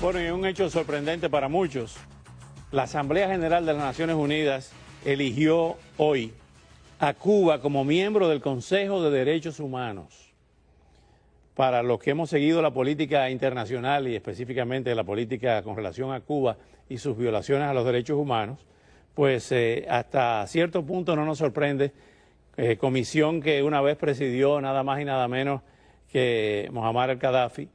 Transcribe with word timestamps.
Bueno, 0.00 0.18
y 0.18 0.30
un 0.30 0.46
hecho 0.46 0.70
sorprendente 0.70 1.28
para 1.28 1.50
muchos. 1.50 1.94
La 2.72 2.84
Asamblea 2.84 3.28
General 3.28 3.66
de 3.66 3.74
las 3.74 3.82
Naciones 3.82 4.16
Unidas 4.16 4.72
eligió 5.04 5.76
hoy 5.98 6.32
a 7.00 7.12
Cuba 7.12 7.60
como 7.60 7.84
miembro 7.84 8.26
del 8.26 8.40
Consejo 8.40 9.02
de 9.02 9.10
Derechos 9.10 9.60
Humanos. 9.60 10.32
Para 11.54 11.82
los 11.82 11.98
que 11.98 12.12
hemos 12.12 12.30
seguido 12.30 12.62
la 12.62 12.70
política 12.70 13.28
internacional 13.28 14.08
y 14.08 14.16
específicamente 14.16 14.94
la 14.94 15.04
política 15.04 15.62
con 15.62 15.76
relación 15.76 16.14
a 16.14 16.22
Cuba 16.22 16.56
y 16.88 16.96
sus 16.96 17.18
violaciones 17.18 17.68
a 17.68 17.74
los 17.74 17.84
derechos 17.84 18.16
humanos, 18.16 18.58
pues 19.14 19.52
eh, 19.52 19.86
hasta 19.86 20.46
cierto 20.46 20.82
punto 20.82 21.14
no 21.14 21.26
nos 21.26 21.36
sorprende. 21.36 21.92
Eh, 22.56 22.78
comisión 22.78 23.42
que 23.42 23.62
una 23.62 23.82
vez 23.82 23.98
presidió 23.98 24.62
nada 24.62 24.82
más 24.82 24.98
y 25.02 25.04
nada 25.04 25.28
menos 25.28 25.60
que 26.10 26.70
Mohamed 26.72 27.10
el-Gaddafi 27.10 27.68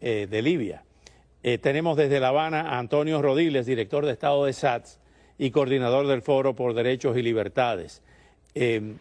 eh, 0.00 0.26
de 0.28 0.42
Libia. 0.42 0.82
Eh, 1.42 1.56
tenemos 1.56 1.96
desde 1.96 2.20
La 2.20 2.28
Habana 2.28 2.60
a 2.60 2.78
Antonio 2.78 3.22
Rodiles, 3.22 3.64
director 3.64 4.04
de 4.04 4.12
Estado 4.12 4.44
de 4.44 4.52
SATS 4.52 4.98
y 5.38 5.50
coordinador 5.50 6.06
del 6.06 6.20
Foro 6.20 6.54
por 6.54 6.74
Derechos 6.74 7.16
y 7.16 7.22
Libertades. 7.22 8.02
Eh, 8.54 8.94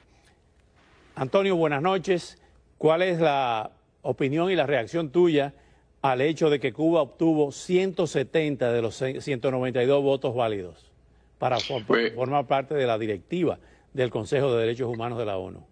Antonio, 1.15 1.57
buenas 1.57 1.81
noches. 1.81 2.37
¿Cuál 2.77 3.01
es 3.01 3.19
la 3.19 3.71
opinión 4.03 4.49
y 4.49 4.55
la 4.55 4.65
reacción 4.65 5.09
tuya 5.09 5.53
al 6.01 6.21
hecho 6.21 6.49
de 6.49 6.61
que 6.61 6.71
Cuba 6.71 7.01
obtuvo 7.01 7.51
170 7.51 8.71
de 8.71 8.81
los 8.81 8.95
192 8.95 10.01
votos 10.01 10.33
válidos 10.33 10.89
para 11.39 11.57
pues 11.85 12.13
formar 12.15 12.47
parte 12.47 12.73
de 12.73 12.87
la 12.87 12.97
directiva 12.97 13.59
del 13.93 14.09
Consejo 14.09 14.53
de 14.53 14.61
Derechos 14.61 14.87
Humanos 14.87 15.19
de 15.19 15.25
la 15.25 15.37
ONU? 15.37 15.68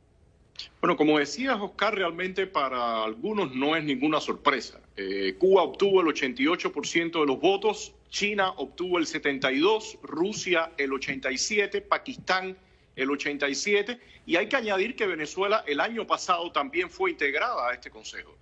Bueno, 0.81 0.95
como 0.95 1.19
decías, 1.19 1.57
Oscar, 1.59 1.95
realmente 1.95 2.47
para 2.47 3.03
algunos 3.03 3.53
no 3.53 3.75
es 3.75 3.83
ninguna 3.83 4.19
sorpresa. 4.19 4.79
Eh, 4.95 5.35
Cuba 5.37 5.63
obtuvo 5.63 6.01
el 6.01 6.07
88% 6.07 7.19
de 7.19 7.25
los 7.25 7.39
votos, 7.39 7.93
China 8.09 8.51
obtuvo 8.57 8.97
el 8.97 9.05
72%, 9.05 9.99
Rusia 10.01 10.71
el 10.77 10.91
87%, 10.91 11.83
Pakistán 11.87 12.57
el 12.95 13.09
87%, 13.09 13.99
y 14.25 14.35
hay 14.35 14.47
que 14.47 14.55
añadir 14.55 14.95
que 14.95 15.05
Venezuela 15.05 15.63
el 15.67 15.79
año 15.79 16.05
pasado 16.07 16.51
también 16.51 16.89
fue 16.89 17.11
integrada 17.11 17.69
a 17.69 17.73
este 17.73 17.89
Consejo. 17.89 18.35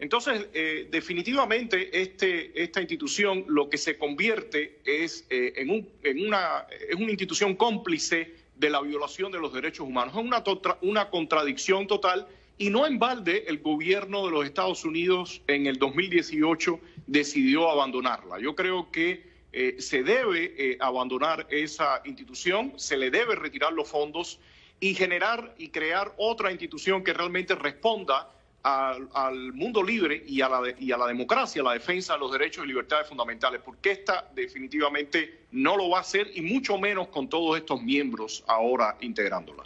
Entonces, 0.00 0.46
eh, 0.54 0.88
definitivamente 0.90 2.00
este, 2.00 2.50
esta 2.60 2.80
institución 2.80 3.44
lo 3.48 3.68
que 3.68 3.76
se 3.76 3.98
convierte 3.98 4.78
es, 4.84 5.26
eh, 5.28 5.52
en, 5.56 5.68
un, 5.68 5.88
en 6.02 6.26
una, 6.26 6.66
es 6.88 6.96
una 6.96 7.10
institución 7.10 7.54
cómplice 7.54 8.39
de 8.60 8.70
la 8.70 8.82
violación 8.82 9.32
de 9.32 9.40
los 9.40 9.52
derechos 9.54 9.88
humanos. 9.88 10.14
Es 10.14 10.20
una, 10.20 10.44
una 10.82 11.08
contradicción 11.08 11.86
total 11.86 12.28
y 12.58 12.68
no 12.68 12.86
en 12.86 12.98
balde 12.98 13.44
el 13.48 13.60
gobierno 13.60 14.26
de 14.26 14.32
los 14.32 14.44
Estados 14.44 14.84
Unidos 14.84 15.40
en 15.46 15.66
el 15.66 15.78
2018 15.78 16.78
decidió 17.06 17.70
abandonarla. 17.70 18.38
Yo 18.38 18.54
creo 18.54 18.90
que 18.92 19.30
eh, 19.52 19.76
se 19.78 20.02
debe 20.02 20.54
eh, 20.58 20.76
abandonar 20.78 21.46
esa 21.48 22.02
institución, 22.04 22.74
se 22.76 22.98
le 22.98 23.10
debe 23.10 23.34
retirar 23.34 23.72
los 23.72 23.88
fondos 23.88 24.38
y 24.78 24.94
generar 24.94 25.54
y 25.56 25.70
crear 25.70 26.12
otra 26.18 26.52
institución 26.52 27.02
que 27.02 27.14
realmente 27.14 27.54
responda 27.54 28.30
al, 28.62 29.52
mundo 29.52 29.82
libre 29.82 30.22
y 30.26 30.40
a, 30.40 30.48
la 30.48 30.60
y 30.78 30.92
a 30.92 30.96
la 30.96 31.06
democracia, 31.06 31.62
la 31.62 31.72
defensa 31.72 32.14
de 32.14 32.20
los 32.20 32.32
derechos 32.32 32.64
y 32.64 32.68
libertades 32.68 33.08
fundamentales, 33.08 33.60
porque 33.64 33.92
esta 33.92 34.28
definitivamente 34.34 35.46
no 35.52 35.76
lo 35.76 35.90
va 35.90 35.98
a 35.98 36.00
hacer 36.02 36.28
y 36.34 36.42
mucho 36.42 36.78
menos 36.78 37.08
con 37.08 37.28
todos 37.28 37.56
estos 37.56 37.82
miembros 37.82 38.44
ahora 38.46 38.96
integrándola. 39.00 39.64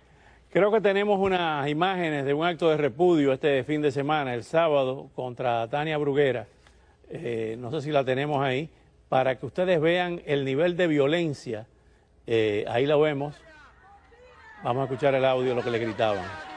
Creo 0.51 0.71
que 0.71 0.81
tenemos 0.81 1.19
unas 1.19 1.69
imágenes 1.69 2.25
de 2.25 2.33
un 2.33 2.47
acto 2.47 2.71
de 2.71 2.77
repudio 2.77 3.33
este 3.33 3.65
fin 3.65 3.83
de 3.83 3.91
semana, 3.91 4.35
el 4.35 4.45
sábado, 4.45 5.11
contra 5.17 5.69
Tania 5.69 5.99
Bruguera. 5.99 6.47
Eh, 7.11 7.57
no 7.59 7.73
sé 7.73 7.81
si 7.81 7.91
la 7.91 8.05
tenemos 8.05 8.41
ahí, 8.41 8.71
para 9.09 9.37
que 9.37 9.47
ustedes 9.47 9.81
vean 9.81 10.23
el 10.27 10.45
nivel 10.45 10.77
de 10.77 10.87
violencia. 10.87 11.67
Eh, 12.29 12.65
ahí 12.69 12.87
la 12.87 12.97
vemos. 12.97 13.35
Vamos 14.63 14.83
a 14.83 14.85
escuchar 14.85 15.17
el 15.17 15.25
audio, 15.25 15.57
lo 15.57 15.63
que 15.63 15.73
le 15.73 15.79
gritaban. 15.81 16.54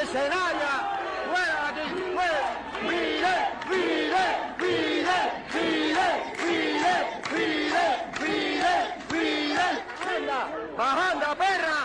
de 0.00 0.06
¡Fuera 0.06 1.72
de 1.76 1.84
fuera! 2.14 2.42
¡Fidel, 2.80 3.42
Fidel, 3.68 4.32
Fidel, 4.58 5.26
Fidel, 5.50 6.16
Fidel, 6.40 7.04
Fidel, 7.28 7.94
Fidel, 8.18 8.84
Fidel! 9.08 9.74
¡Anda! 10.16 10.40
¡Bajanda, 10.76 11.34
perra! 11.34 11.80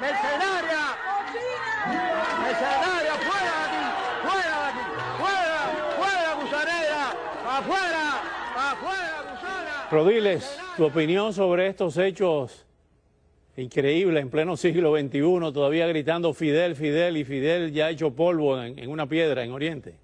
¡Mercenaria! 0.00 0.84
¡Mercenaria, 2.42 3.14
fuera 3.28 3.52
de 3.52 3.64
aquí! 3.68 3.84
¡Fuera 4.24 4.56
de 4.58 4.66
aquí! 4.68 4.84
¡Fuera! 5.18 5.60
¡Fuera, 5.98 6.30
gusanera! 6.40 7.04
¡Afuera! 7.46 8.04
¡Afuera, 8.56 9.16
gusana! 9.30 9.88
Rodiles, 9.90 10.58
tu 10.76 10.86
opinión 10.86 11.34
sobre 11.34 11.66
estos 11.66 11.98
hechos 11.98 12.67
increíble 13.62 14.20
en 14.20 14.30
pleno 14.30 14.56
siglo 14.56 14.96
XXI, 14.96 15.52
todavía 15.52 15.86
gritando 15.86 16.32
Fidel, 16.32 16.76
Fidel 16.76 17.16
y 17.16 17.24
Fidel 17.24 17.72
ya 17.72 17.86
ha 17.86 17.90
hecho 17.90 18.14
polvo 18.14 18.62
en, 18.62 18.88
una 18.88 19.08
piedra 19.08 19.44
en 19.44 19.52
Oriente. 19.52 19.94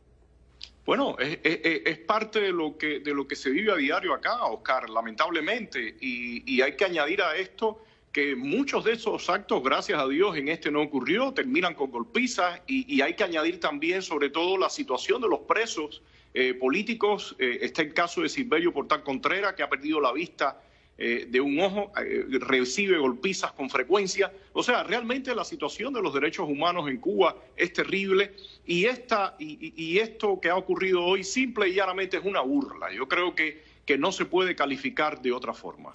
Bueno, 0.84 1.16
es, 1.18 1.98
parte 2.00 2.40
de 2.40 2.52
lo, 2.52 2.76
que, 2.76 3.00
de 3.00 3.14
lo 3.14 3.26
que 3.26 3.36
se 3.36 3.50
vive 3.50 3.72
a 3.72 3.76
diario 3.76 4.12
acá, 4.12 4.44
Oscar, 4.44 4.90
lamentablemente, 4.90 5.96
y, 6.00 6.60
hay 6.60 6.76
que 6.76 6.84
añadir 6.84 7.22
a 7.22 7.36
esto 7.36 7.82
que 8.12 8.36
muchos 8.36 8.84
de 8.84 8.92
esos 8.92 9.28
actos, 9.30 9.62
gracias 9.62 9.98
a 9.98 10.06
Dios, 10.06 10.36
en 10.36 10.48
este 10.48 10.70
no 10.70 10.82
ocurrió, 10.82 11.32
terminan 11.32 11.74
con 11.74 11.90
golpizas 11.90 12.60
y, 12.66 13.00
hay 13.00 13.14
que 13.14 13.24
añadir 13.24 13.60
también, 13.60 14.02
sobre 14.02 14.30
todo, 14.30 14.58
la 14.58 14.68
situación 14.68 15.22
de 15.22 15.28
los 15.28 15.40
presos 15.40 16.02
eh, 16.34 16.52
políticos. 16.54 17.34
Eh, 17.38 17.60
está 17.62 17.82
el 17.82 17.94
caso 17.94 18.20
de 18.20 18.28
Silverio 18.28 18.72
Portal 18.72 19.02
Contreras, 19.02 19.54
que 19.54 19.62
ha 19.62 19.70
perdido 19.70 20.00
la 20.00 20.12
vista 20.12 20.60
eh, 20.96 21.26
de 21.28 21.40
un 21.40 21.58
ojo, 21.58 21.92
eh, 22.00 22.24
recibe 22.40 22.98
golpizas 22.98 23.52
con 23.52 23.68
frecuencia. 23.68 24.32
O 24.52 24.62
sea, 24.62 24.84
realmente 24.84 25.34
la 25.34 25.44
situación 25.44 25.92
de 25.92 26.00
los 26.00 26.14
derechos 26.14 26.48
humanos 26.48 26.88
en 26.88 26.98
Cuba 26.98 27.36
es 27.56 27.72
terrible 27.72 28.32
y, 28.64 28.84
esta, 28.84 29.34
y, 29.38 29.98
esto 29.98 30.40
que 30.40 30.50
ha 30.50 30.56
ocurrido 30.56 31.04
hoy 31.04 31.24
simple 31.24 31.68
y 31.68 31.74
llanamente 31.74 32.18
es 32.18 32.24
una 32.24 32.40
burla. 32.42 32.92
Yo 32.92 33.08
creo 33.08 33.34
que, 33.34 33.62
que 33.84 33.98
no 33.98 34.12
se 34.12 34.24
puede 34.24 34.54
calificar 34.54 35.20
de 35.20 35.32
otra 35.32 35.52
forma. 35.52 35.94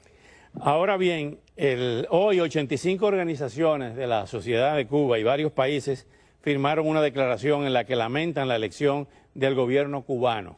Ahora 0.60 0.98
bien, 0.98 1.40
el, 1.56 2.06
hoy 2.10 2.42
85 2.42 3.06
organizaciones 3.06 3.96
de 3.96 4.08
la 4.08 4.28
sociedad 4.28 4.76
de 4.76 4.88
Cuba 4.88 5.18
y 5.18 5.24
varios 5.24 5.52
países 5.52 6.08
firmaron 6.42 6.88
una 6.88 7.02
declaración 7.02 7.66
en 7.66 7.74
la 7.74 7.86
que 7.86 7.96
lamentan 7.96 8.48
la 8.48 8.56
elección 8.56 9.08
del 9.34 9.56
gobierno 9.56 10.02
cubano. 10.02 10.58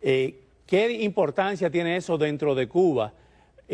Eh, 0.00 0.38
¿Qué 0.66 0.90
importancia 1.02 1.70
tiene 1.70 1.96
eso 1.96 2.16
dentro 2.16 2.54
de 2.54 2.68
Cuba? 2.68 3.12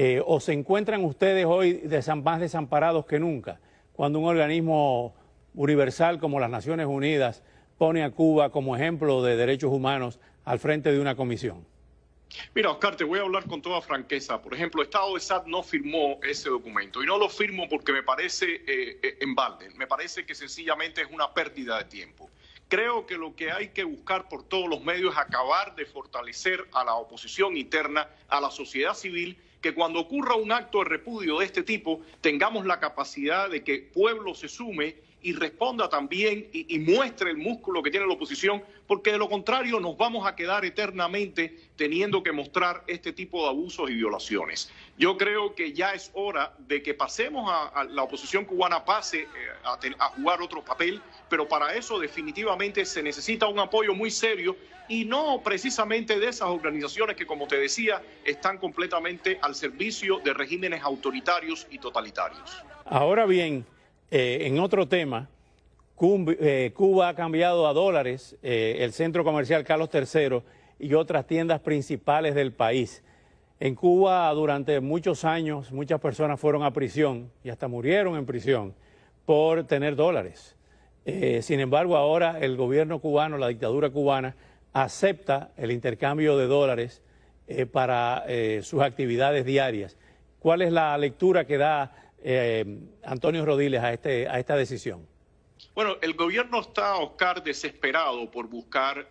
Eh, 0.00 0.22
o 0.24 0.38
se 0.38 0.52
encuentran 0.52 1.04
ustedes 1.04 1.44
hoy 1.44 1.82
más 2.22 2.38
desamparados 2.38 3.04
que 3.04 3.18
nunca 3.18 3.58
cuando 3.94 4.20
un 4.20 4.26
organismo 4.26 5.12
universal 5.54 6.20
como 6.20 6.38
las 6.38 6.50
Naciones 6.50 6.86
Unidas 6.86 7.42
pone 7.78 8.04
a 8.04 8.12
Cuba 8.12 8.52
como 8.52 8.76
ejemplo 8.76 9.24
de 9.24 9.34
derechos 9.34 9.72
humanos 9.72 10.20
al 10.44 10.60
frente 10.60 10.92
de 10.92 11.00
una 11.00 11.16
comisión? 11.16 11.66
Mira, 12.54 12.70
Oscar, 12.70 12.94
te 12.94 13.02
voy 13.02 13.18
a 13.18 13.22
hablar 13.22 13.46
con 13.46 13.60
toda 13.60 13.80
franqueza. 13.80 14.40
Por 14.40 14.54
ejemplo, 14.54 14.84
Estado 14.84 15.14
de 15.14 15.18
SAT 15.18 15.48
no 15.48 15.64
firmó 15.64 16.20
ese 16.22 16.48
documento 16.48 17.02
y 17.02 17.06
no 17.06 17.18
lo 17.18 17.28
firmo 17.28 17.68
porque 17.68 17.92
me 17.92 18.04
parece 18.04 18.46
eh, 18.68 19.00
eh, 19.02 19.18
en 19.20 19.34
balde. 19.34 19.68
Me 19.70 19.88
parece 19.88 20.24
que 20.24 20.36
sencillamente 20.36 21.00
es 21.00 21.08
una 21.10 21.34
pérdida 21.34 21.76
de 21.76 21.86
tiempo. 21.86 22.30
Creo 22.68 23.04
que 23.04 23.18
lo 23.18 23.34
que 23.34 23.50
hay 23.50 23.70
que 23.70 23.82
buscar 23.82 24.28
por 24.28 24.44
todos 24.44 24.68
los 24.68 24.80
medios 24.80 25.14
es 25.14 25.18
acabar 25.18 25.74
de 25.74 25.86
fortalecer 25.86 26.68
a 26.70 26.84
la 26.84 26.94
oposición 26.94 27.56
interna, 27.56 28.08
a 28.28 28.40
la 28.40 28.52
sociedad 28.52 28.94
civil 28.94 29.36
que 29.60 29.74
cuando 29.74 30.00
ocurra 30.00 30.34
un 30.34 30.52
acto 30.52 30.78
de 30.78 30.84
repudio 30.84 31.38
de 31.38 31.46
este 31.46 31.62
tipo 31.62 32.00
tengamos 32.20 32.66
la 32.66 32.78
capacidad 32.80 33.50
de 33.50 33.62
que 33.62 33.78
pueblo 33.78 34.34
se 34.34 34.48
sume 34.48 34.96
y 35.22 35.32
responda 35.32 35.88
también 35.88 36.48
y, 36.52 36.78
muestre 36.78 37.30
el 37.30 37.36
músculo 37.36 37.82
que 37.82 37.90
tiene 37.90 38.06
la 38.06 38.14
oposición, 38.14 38.62
porque 38.86 39.12
de 39.12 39.18
lo 39.18 39.28
contrario 39.28 39.80
nos 39.80 39.96
vamos 39.96 40.26
a 40.26 40.36
quedar 40.36 40.64
eternamente 40.64 41.70
teniendo 41.76 42.22
que 42.22 42.32
mostrar 42.32 42.84
este 42.86 43.12
tipo 43.12 43.42
de 43.42 43.48
abusos 43.48 43.90
y 43.90 43.94
violaciones. 43.94 44.70
Yo 44.96 45.16
creo 45.16 45.54
que 45.54 45.72
ya 45.72 45.92
es 45.92 46.10
hora 46.14 46.54
de 46.58 46.82
que 46.82 46.94
pasemos 46.94 47.50
a, 47.50 47.84
la 47.84 48.02
oposición 48.02 48.44
cubana, 48.44 48.84
pase 48.84 49.22
eh, 49.22 49.94
a, 49.98 50.08
jugar 50.10 50.40
otro 50.40 50.64
papel, 50.64 51.02
pero 51.28 51.48
para 51.48 51.74
eso 51.74 51.98
definitivamente 51.98 52.84
se 52.84 53.02
necesita 53.02 53.46
un 53.46 53.58
apoyo 53.58 53.94
muy 53.94 54.10
serio 54.10 54.56
y 54.88 55.04
no 55.04 55.42
precisamente 55.44 56.18
de 56.18 56.28
esas 56.28 56.48
organizaciones 56.48 57.16
que, 57.16 57.26
como 57.26 57.46
te 57.46 57.58
decía, 57.58 58.02
están 58.24 58.58
completamente 58.58 59.38
al 59.42 59.54
servicio 59.54 60.20
de 60.20 60.32
regímenes 60.32 60.82
autoritarios 60.82 61.66
y 61.70 61.78
totalitarios. 61.78 62.64
Ahora 62.86 63.26
bien, 63.26 63.66
eh, 64.10 64.46
en 64.46 64.58
otro 64.58 64.88
tema, 64.88 65.28
eh, 66.00 66.72
Cuba, 66.74 67.08
ha 67.08 67.14
cambiado 67.14 67.66
a 67.66 67.74
dólares 67.74 68.36
eh, 68.42 68.78
el 68.80 68.92
centro 68.92 69.22
comercial 69.22 69.64
Carlos 69.64 69.90
III 69.92 70.42
y 70.78 70.94
otras 70.94 71.26
tiendas 71.26 71.60
principales 71.60 72.34
del 72.34 72.52
país. 72.52 73.02
En 73.60 73.74
Cuba 73.74 74.32
durante 74.32 74.80
muchos 74.80 75.24
años 75.24 75.72
muchas 75.72 76.00
personas 76.00 76.40
fueron 76.40 76.62
a 76.62 76.72
prisión 76.72 77.30
y 77.44 77.50
hasta 77.50 77.68
murieron 77.68 78.16
en 78.16 78.24
prisión 78.24 78.74
por 79.26 79.64
tener 79.64 79.96
dólares. 79.96 80.54
Sin 81.40 81.60
embargo, 81.60 81.96
ahora 81.96 82.38
el 82.38 82.56
gobierno 82.58 82.98
cubano, 82.98 83.38
la 83.38 83.48
dictadura 83.48 83.88
cubana, 83.88 84.36
acepta 84.74 85.52
el 85.56 85.70
intercambio 85.70 86.36
de 86.36 86.46
dólares 86.46 87.02
para 87.72 88.24
sus 88.60 88.82
actividades 88.82 89.46
diarias. 89.46 89.96
¿Cuál 90.38 90.60
es 90.60 90.70
la 90.70 90.96
lectura 90.98 91.46
que 91.46 91.56
da 91.56 92.07
Antonio 93.04 93.44
Rodiles 93.44 93.82
a, 93.82 93.92
este, 93.92 94.28
a 94.28 94.38
esta 94.38 94.56
decisión? 94.56 95.06
Bueno, 95.74 95.96
el 96.02 96.14
gobierno 96.14 96.60
está, 96.60 96.96
Oscar, 96.96 97.42
desesperado 97.42 98.30
por 98.30 98.48
buscar 98.48 99.08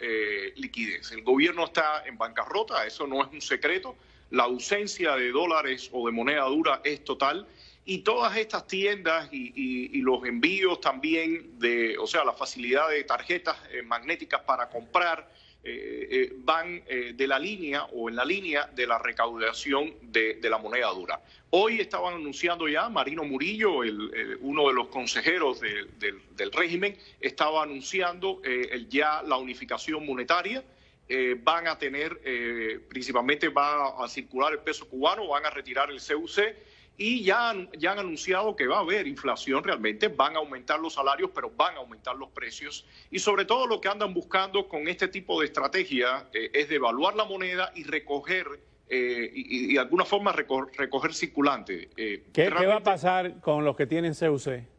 liquidez. 0.55 1.11
El 1.11 1.23
gobierno 1.23 1.65
está 1.65 2.03
en 2.05 2.17
bancarrota, 2.17 2.85
eso 2.85 3.07
no 3.07 3.23
es 3.23 3.31
un 3.31 3.41
secreto. 3.41 3.95
La 4.31 4.43
ausencia 4.43 5.15
de 5.15 5.31
dólares 5.31 5.89
o 5.93 6.05
de 6.05 6.11
moneda 6.11 6.43
dura 6.43 6.81
es 6.83 7.03
total 7.03 7.47
y 7.87 7.99
todas 7.99 8.35
estas 8.35 8.67
tiendas 8.67 9.29
y, 9.31 10.01
los 10.01 10.23
envíos 10.25 10.79
también 10.81 11.57
de, 11.57 11.97
o 11.97 12.05
sea, 12.05 12.23
la 12.23 12.33
facilidad 12.33 12.89
de 12.89 13.03
tarjetas 13.05 13.57
eh, 13.71 13.81
magnéticas 13.81 14.41
para 14.41 14.69
comprar 14.69 15.29
eh, 15.63 16.07
eh, 16.09 16.33
van 16.37 16.83
de 16.87 17.27
la 17.27 17.37
línea 17.37 17.85
o 17.85 18.09
en 18.09 18.15
la 18.15 18.23
línea 18.23 18.69
de 18.73 18.87
la 18.87 18.97
recaudación 18.99 19.93
de, 20.01 20.39
la 20.43 20.57
moneda 20.57 20.89
dura. 20.91 21.21
Hoy 21.49 21.79
estaban 21.79 22.15
anunciando 22.15 22.67
ya, 22.67 22.87
Marino 22.89 23.23
Murillo, 23.23 23.79
uno 24.41 24.67
de 24.67 24.73
los 24.73 24.87
consejeros 24.87 25.59
del 25.59 26.51
régimen, 26.51 26.97
estaba 27.19 27.63
anunciando 27.63 28.41
ya 28.89 29.21
la 29.23 29.37
unificación 29.37 30.05
monetaria. 30.05 30.63
van 31.43 31.67
a 31.67 31.77
tener, 31.77 32.19
principalmente 32.89 33.49
va 33.49 34.03
a 34.03 34.07
circular 34.07 34.53
el 34.53 34.59
peso 34.59 34.87
cubano, 34.87 35.27
van 35.27 35.45
a 35.45 35.49
retirar 35.49 35.89
el 35.89 35.99
CUC 35.99 36.55
y 36.97 37.23
ya 37.23 37.51
han, 37.51 37.69
ya 37.77 37.91
han 37.91 37.99
anunciado 37.99 38.55
que 38.55 38.65
va 38.65 38.77
a 38.77 38.79
haber 38.79 39.07
inflación 39.07 39.63
realmente, 39.63 40.07
van 40.07 40.35
a 40.35 40.39
aumentar 40.39 40.79
los 40.79 40.95
salarios, 40.95 41.29
pero 41.33 41.51
van 41.55 41.75
a 41.75 41.77
aumentar 41.77 42.15
los 42.15 42.29
precios. 42.29 42.85
Y 43.11 43.19
sobre 43.19 43.45
todo 43.45 43.67
lo 43.67 43.79
que 43.79 43.87
andan 43.87 44.13
buscando 44.13 44.67
con 44.67 44.87
este 44.87 45.07
tipo 45.07 45.39
de 45.39 45.45
estrategia 45.45 46.27
eh, 46.33 46.49
es 46.53 46.69
devaluar 46.69 47.15
la 47.15 47.25
moneda 47.25 47.71
y 47.75 47.83
recoger, 47.83 48.47
eh, 48.89 49.31
y, 49.31 49.73
de 49.73 49.79
alguna 49.79 50.05
forma 50.05 50.31
recoger, 50.31 51.13
circulante. 51.13 51.89
Eh, 51.95 52.23
¿Qué, 52.33 52.51
¿Qué, 52.57 52.65
va 52.65 52.77
a 52.77 52.83
pasar 52.83 53.39
con 53.41 53.63
los 53.63 53.75
que 53.75 53.85
tienen 53.85 54.15
CUC? 54.15 54.76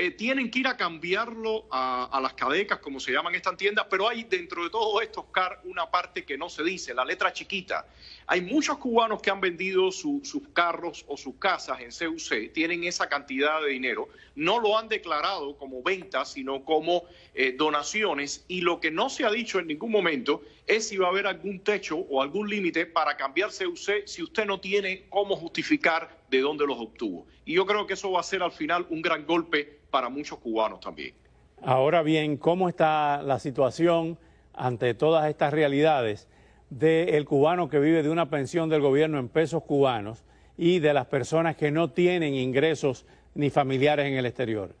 Eh, 0.00 0.12
tienen 0.12 0.48
que 0.48 0.60
ir 0.60 0.68
a 0.68 0.76
cambiarlo 0.76 1.66
a, 1.72 2.20
las 2.22 2.34
cadecas, 2.34 2.78
como 2.78 3.00
se 3.00 3.10
llaman 3.10 3.34
estas 3.34 3.56
tiendas, 3.56 3.88
pero 3.90 4.08
hay 4.08 4.22
dentro 4.22 4.62
de 4.62 4.70
todo 4.70 5.00
esto, 5.00 5.22
Oscar, 5.22 5.60
una 5.64 5.90
parte 5.90 6.24
que 6.24 6.38
no 6.38 6.48
se 6.48 6.62
dice, 6.62 6.94
la 6.94 7.04
letra 7.04 7.32
chiquita. 7.32 7.84
Hay 8.28 8.40
muchos 8.42 8.78
cubanos 8.78 9.20
que 9.20 9.28
han 9.32 9.40
vendido 9.40 9.90
sus 9.90 10.22
carros 10.52 11.04
o 11.08 11.16
sus 11.16 11.34
casas 11.34 11.80
en 11.80 11.90
CUC, 11.90 12.52
tienen 12.52 12.84
esa 12.84 13.08
cantidad 13.08 13.60
de 13.60 13.70
dinero, 13.70 14.08
no 14.36 14.60
lo 14.60 14.78
han 14.78 14.88
declarado 14.88 15.56
como 15.56 15.82
ventas, 15.82 16.30
sino 16.30 16.64
como 16.64 17.02
eh, 17.34 17.56
donaciones, 17.58 18.44
y 18.46 18.60
lo 18.60 18.78
que 18.78 18.92
no 18.92 19.10
se 19.10 19.24
ha 19.24 19.32
dicho 19.32 19.58
en 19.58 19.66
ningún 19.66 19.90
momento 19.90 20.42
es 20.68 20.88
si 20.88 20.98
va 20.98 21.06
a 21.06 21.10
haber 21.10 21.26
algún 21.26 21.60
techo 21.60 21.96
o 21.96 22.22
algún 22.22 22.48
límite 22.48 22.86
para 22.86 23.16
cambiar 23.16 23.50
CUC 23.50 24.06
si 24.06 24.22
usted 24.22 24.44
no 24.44 24.60
tiene 24.60 25.06
cómo 25.08 25.34
justificar 25.34 26.18
de 26.30 26.40
dónde 26.40 26.66
los 26.66 26.78
obtuvo. 26.78 27.26
Y 27.46 27.54
yo 27.54 27.64
creo 27.64 27.86
que 27.86 27.94
eso 27.94 28.12
va 28.12 28.20
a 28.20 28.22
ser 28.22 28.42
al 28.42 28.52
final 28.52 28.86
un 28.90 29.00
gran 29.00 29.26
golpe 29.26 29.78
para 29.90 30.10
muchos 30.10 30.38
cubanos 30.38 30.80
también. 30.80 31.14
Ahora 31.62 32.02
bien, 32.02 32.36
¿cómo 32.36 32.68
está 32.68 33.22
la 33.22 33.38
situación 33.38 34.18
ante 34.52 34.92
todas 34.94 35.28
estas 35.28 35.52
realidades 35.52 36.28
del 36.68 37.24
cubano 37.24 37.68
que 37.68 37.80
vive 37.80 38.02
de 38.02 38.10
una 38.10 38.28
pensión 38.28 38.68
del 38.68 38.82
gobierno 38.82 39.18
en 39.18 39.28
pesos 39.28 39.62
cubanos 39.64 40.24
y 40.58 40.80
de 40.80 40.92
las 40.92 41.06
personas 41.06 41.56
que 41.56 41.70
no 41.70 41.90
tienen 41.90 42.34
ingresos 42.34 43.06
ni 43.34 43.48
familiares 43.48 44.06
en 44.06 44.14
el 44.14 44.26
exterior? 44.26 44.74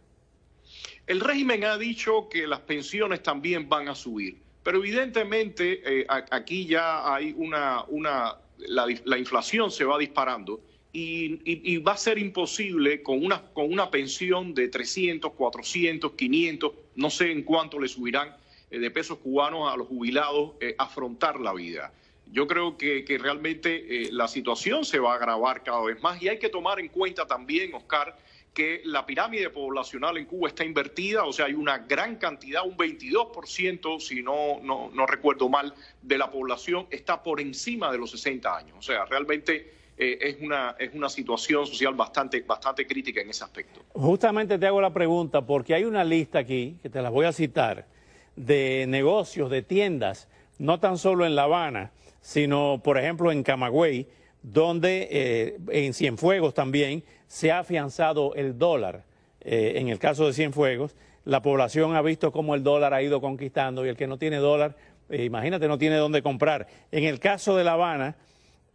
El 1.06 1.20
régimen 1.20 1.64
ha 1.64 1.78
dicho 1.78 2.28
que 2.28 2.46
las 2.46 2.60
pensiones 2.60 3.22
también 3.22 3.68
van 3.68 3.88
a 3.88 3.94
subir, 3.94 4.36
pero 4.68 4.80
evidentemente 4.80 5.80
eh, 5.82 6.06
aquí 6.08 6.66
ya 6.66 7.14
hay 7.14 7.32
una, 7.38 7.84
una 7.88 8.36
la 8.58 9.16
inflación 9.16 9.70
se 9.70 9.86
va 9.86 9.96
disparando 9.96 10.60
y, 10.92 11.78
va 11.78 11.92
a 11.92 11.96
ser 11.96 12.18
imposible 12.18 13.02
con 13.02 13.24
una, 13.24 13.42
con 13.54 13.72
una 13.72 13.90
pensión 13.90 14.52
de 14.52 14.68
300, 14.68 15.32
400, 15.32 16.12
500, 16.12 16.72
no 16.96 17.08
sé 17.08 17.32
en 17.32 17.44
cuánto 17.44 17.78
le 17.78 17.88
subirán 17.88 18.36
eh, 18.70 18.78
de 18.78 18.90
pesos 18.90 19.18
cubanos 19.18 19.72
a 19.72 19.76
los 19.78 19.86
jubilados, 19.86 20.52
eh, 20.60 20.74
afrontar 20.76 21.40
la 21.40 21.54
vida. 21.54 21.92
Yo 22.30 22.46
creo 22.46 22.76
que, 22.76 23.04
realmente 23.18 24.02
eh, 24.06 24.08
la 24.12 24.28
situación 24.28 24.84
se 24.84 24.98
va 24.98 25.12
a 25.12 25.16
agravar 25.16 25.62
cada 25.62 25.82
vez 25.82 26.02
más 26.02 26.20
y 26.20 26.28
hay 26.28 26.38
que 26.38 26.50
tomar 26.50 26.78
en 26.78 26.88
cuenta 26.88 27.26
también, 27.26 27.72
Oscar, 27.72 28.18
que 28.58 28.82
la 28.86 29.06
pirámide 29.06 29.50
poblacional 29.50 30.16
en 30.16 30.24
Cuba 30.24 30.48
está 30.48 30.64
invertida, 30.64 31.24
o 31.24 31.32
sea, 31.32 31.46
hay 31.46 31.54
una 31.54 31.78
gran 31.78 32.16
cantidad, 32.16 32.66
un 32.66 32.76
22%, 32.76 34.00
si 34.00 34.20
no, 34.20 34.58
no, 34.60 35.06
recuerdo 35.06 35.48
mal, 35.48 35.72
de 36.02 36.18
la 36.18 36.28
población 36.28 36.88
está 36.90 37.22
por 37.22 37.40
encima 37.40 37.92
de 37.92 37.98
los 37.98 38.10
60 38.10 38.56
años. 38.56 38.76
O 38.76 38.82
sea, 38.82 39.04
realmente 39.04 39.74
eh, 39.96 40.18
es, 40.20 40.38
una, 40.40 40.74
es 40.76 40.92
una 40.92 41.08
situación 41.08 41.68
social 41.68 41.94
bastante, 41.94 42.40
bastante 42.40 42.84
crítica 42.84 43.20
en 43.20 43.30
ese 43.30 43.44
aspecto. 43.44 43.80
Justamente 43.92 44.58
te 44.58 44.66
hago 44.66 44.80
la 44.80 44.92
pregunta 44.92 45.46
porque 45.46 45.74
hay 45.74 45.84
una 45.84 46.02
lista 46.02 46.40
aquí, 46.40 46.78
que 46.82 46.90
te 46.90 47.00
la 47.00 47.10
voy 47.10 47.26
a 47.26 47.32
citar, 47.32 47.86
de 48.34 48.86
negocios, 48.88 49.50
de 49.50 49.62
tiendas, 49.62 50.26
no 50.58 50.80
tan 50.80 50.98
solo 50.98 51.24
en 51.26 51.36
La 51.36 51.44
Habana, 51.44 51.92
sino, 52.20 52.80
por 52.82 52.98
ejemplo, 52.98 53.30
en 53.30 53.44
Camagüey, 53.44 54.08
donde 54.42 55.08
eh, 55.10 55.58
en 55.70 55.94
Cienfuegos 55.94 56.54
también 56.54 57.04
se 57.26 57.50
ha 57.50 57.60
afianzado 57.60 58.34
el 58.34 58.58
dólar. 58.58 59.04
Eh, 59.40 59.74
en 59.76 59.88
el 59.88 59.98
caso 59.98 60.26
de 60.26 60.32
Cienfuegos, 60.32 60.96
la 61.24 61.42
población 61.42 61.94
ha 61.94 62.02
visto 62.02 62.32
cómo 62.32 62.54
el 62.54 62.62
dólar 62.62 62.94
ha 62.94 63.02
ido 63.02 63.20
conquistando 63.20 63.84
y 63.84 63.88
el 63.88 63.96
que 63.96 64.06
no 64.06 64.18
tiene 64.18 64.36
dólar, 64.36 64.76
imagínate, 65.10 65.68
no 65.68 65.78
tiene 65.78 65.96
dónde 65.96 66.22
comprar. 66.22 66.66
En 66.90 67.04
el 67.04 67.18
caso 67.20 67.56
de 67.56 67.64
La 67.64 67.72
Habana, 67.72 68.16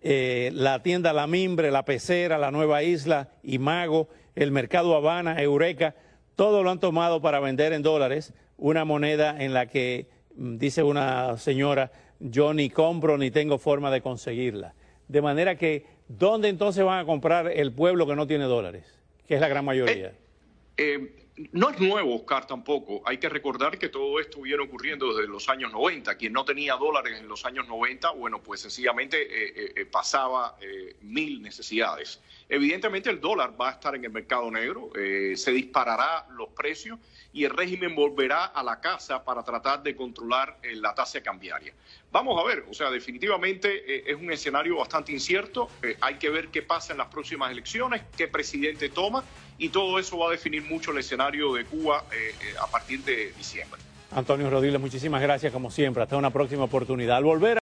eh, 0.05 0.51
la 0.53 0.83
tienda 0.83 1.13
La 1.13 1.27
Mimbre, 1.27 1.71
La 1.71 1.85
Pecera, 1.85 2.37
La 2.37 2.51
Nueva 2.51 2.83
Isla, 2.83 3.29
Imago, 3.41 4.09
el 4.35 4.51
Mercado 4.51 4.95
Habana, 4.97 5.41
Eureka, 5.41 5.95
todo 6.35 6.61
lo 6.61 6.71
han 6.71 6.81
tomado 6.81 7.21
para 7.21 7.39
vender 7.39 7.71
en 7.71 7.83
dólares, 7.83 8.33
una 8.57 8.83
moneda 8.83 9.41
en 9.41 9.53
la 9.53 9.67
que, 9.67 10.09
mm, 10.35 10.57
dice 10.57 10.83
una 10.83 11.37
señora, 11.37 11.93
yo 12.19 12.53
ni 12.53 12.69
compro 12.69 13.17
ni 13.17 13.31
tengo 13.31 13.57
forma 13.57 13.91
de 13.91 14.01
conseguirla. 14.01 14.73
De 15.13 15.21
manera 15.21 15.55
que, 15.59 15.85
¿dónde 16.07 16.49
entonces 16.49 16.83
van 16.83 16.97
a 16.97 17.05
comprar 17.05 17.45
el 17.47 17.71
pueblo 17.71 18.07
que 18.07 18.15
no 18.15 18.25
tiene 18.25 18.45
dólares? 18.45 18.83
Que 19.27 19.35
es 19.35 19.41
la 19.41 19.47
gran 19.47 19.63
mayoría. 19.63 20.07
Eh, 20.07 20.15
eh, 20.75 21.47
no 21.51 21.69
es 21.69 21.79
nuevo, 21.79 22.15
Oscar, 22.15 22.47
tampoco. 22.47 23.03
Hay 23.05 23.19
que 23.19 23.29
recordar 23.29 23.77
que 23.77 23.89
todo 23.89 24.19
esto 24.19 24.41
viene 24.41 24.63
ocurriendo 24.63 25.13
desde 25.13 25.29
los 25.29 25.47
años 25.49 25.71
90. 25.71 26.17
Quien 26.17 26.33
no 26.33 26.43
tenía 26.45 26.77
dólares 26.77 27.19
en 27.19 27.27
los 27.27 27.45
años 27.45 27.67
90, 27.67 28.09
bueno, 28.13 28.41
pues 28.41 28.61
sencillamente 28.61 29.19
eh, 29.79 29.85
pasaba 29.85 30.57
mil 31.01 31.43
necesidades. 31.43 32.19
Evidentemente 32.53 33.09
el 33.09 33.19
dólar 33.19 33.59
va 33.59 33.69
a 33.69 33.71
estar 33.71 33.95
en 33.95 34.05
el 34.05 34.11
mercado 34.11 34.51
negro, 34.51 34.91
se 34.93 35.51
disparará 35.51 36.27
los 36.37 36.49
precios 36.49 36.99
y 37.33 37.45
el 37.45 37.49
régimen 37.49 37.95
volverá 37.95 38.45
a 38.45 38.61
la 38.61 38.79
casa 38.79 39.23
para 39.23 39.41
tratar 39.43 39.81
de 39.81 39.95
controlar 39.95 40.59
la 40.75 40.93
tasa 40.93 41.21
cambiaria. 41.21 41.73
Vamos 42.11 42.39
a 42.39 42.45
ver, 42.45 42.65
o 42.69 42.73
sea, 42.73 42.91
definitivamente 42.91 44.09
es 44.09 44.15
un 44.15 44.31
escenario 44.31 44.77
bastante 44.77 45.11
incierto. 45.11 45.67
hay 45.99 46.15
que 46.19 46.29
ver 46.29 46.49
qué 46.49 46.61
pasa 46.61 46.93
en 46.93 46.99
las 46.99 47.07
próximas 47.07 47.51
elecciones, 47.51 48.03
qué 48.15 48.27
presidente 48.27 48.89
toma 48.89 49.23
y 49.57 49.69
todo 49.69 49.99
eso 49.99 50.17
va 50.17 50.27
a 50.27 50.31
definir 50.31 50.63
mucho 50.63 50.91
el 50.91 50.97
escenario 50.97 51.53
de 51.53 51.65
Cuba 51.65 52.05
eh, 52.11 52.35
eh, 52.41 52.53
a 52.61 52.67
partir 52.67 53.03
de 53.03 53.31
diciembre. 53.33 53.79
Antonio 54.11 54.49
Rodiles, 54.49 54.79
muchísimas 54.79 55.21
gracias 55.21 55.51
como 55.51 55.71
siempre. 55.71 56.03
Hasta 56.03 56.17
una 56.17 56.29
próxima 56.29 56.65
oportunidad. 56.65 57.17
Al 57.17 57.23
volver 57.23 57.51